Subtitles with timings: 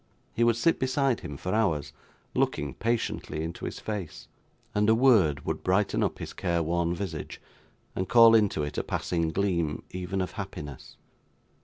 [0.33, 1.93] He would sit beside him for hours,
[2.33, 4.27] looking patiently into his face;
[4.73, 7.39] and a word would brighten up his care worn visage,
[7.95, 10.97] and call into it a passing gleam, even of happiness.